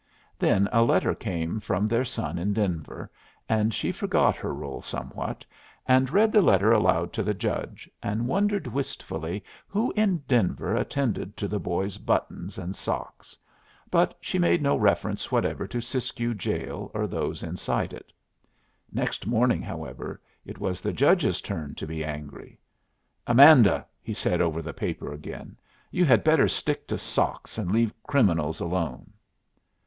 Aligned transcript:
Then 0.39 0.67
a 0.71 0.81
letter 0.81 1.13
came 1.13 1.59
from 1.59 1.85
their 1.85 2.03
son 2.05 2.39
in 2.39 2.53
Denver, 2.53 3.11
and 3.47 3.71
she 3.71 3.91
forgot 3.91 4.35
her 4.35 4.51
rôle 4.51 4.83
somewhat, 4.83 5.45
and 5.85 6.09
read 6.09 6.31
the 6.31 6.41
letter 6.41 6.71
aloud 6.71 7.13
to 7.13 7.21
the 7.21 7.35
judge, 7.35 7.87
and 8.01 8.27
wondered 8.27 8.65
wistfully 8.65 9.43
who 9.67 9.93
in 9.95 10.17
Denver 10.27 10.75
attended 10.75 11.37
to 11.37 11.47
the 11.47 11.59
boy's 11.59 11.99
buttons 11.99 12.57
and 12.57 12.75
socks; 12.75 13.37
but 13.91 14.17
she 14.19 14.39
made 14.39 14.59
no 14.63 14.75
reference 14.75 15.31
whatever 15.31 15.67
to 15.67 15.79
Siskiyou 15.79 16.33
jail 16.33 16.89
or 16.95 17.05
those 17.05 17.43
inside 17.43 17.93
it. 17.93 18.11
Next 18.91 19.27
morning, 19.27 19.61
however, 19.61 20.19
it 20.47 20.57
was 20.57 20.81
the 20.81 20.93
judge's 20.93 21.41
turn 21.41 21.75
to 21.75 21.85
be 21.85 22.03
angry. 22.03 22.57
"Amanda," 23.27 23.85
he 24.01 24.15
said, 24.15 24.41
over 24.41 24.63
the 24.63 24.73
paper 24.73 25.13
again, 25.13 25.57
"you 25.91 26.05
had 26.05 26.23
better 26.23 26.47
stick 26.47 26.87
to 26.87 26.97
socks, 26.97 27.59
and 27.59 27.71
leave 27.71 27.93
criminals 28.07 28.59
alone." 28.59 29.13